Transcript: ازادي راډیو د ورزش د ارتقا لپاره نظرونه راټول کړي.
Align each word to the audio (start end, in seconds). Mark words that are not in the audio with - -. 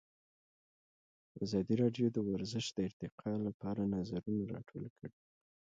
ازادي 1.43 1.75
راډیو 1.81 2.07
د 2.11 2.17
ورزش 2.29 2.65
د 2.73 2.77
ارتقا 2.87 3.31
لپاره 3.47 3.89
نظرونه 3.95 4.43
راټول 4.53 4.85
کړي. 4.97 5.15